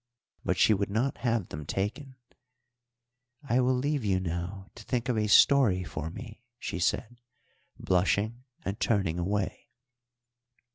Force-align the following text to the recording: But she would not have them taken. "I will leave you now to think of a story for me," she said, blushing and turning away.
But 0.43 0.57
she 0.57 0.73
would 0.73 0.89
not 0.89 1.19
have 1.19 1.49
them 1.49 1.63
taken. 1.63 2.15
"I 3.47 3.59
will 3.59 3.75
leave 3.75 4.03
you 4.03 4.19
now 4.19 4.71
to 4.73 4.83
think 4.83 5.09
of 5.09 5.15
a 5.15 5.27
story 5.27 5.83
for 5.83 6.09
me," 6.09 6.41
she 6.57 6.79
said, 6.79 7.21
blushing 7.79 8.43
and 8.65 8.79
turning 8.79 9.19
away. 9.19 9.67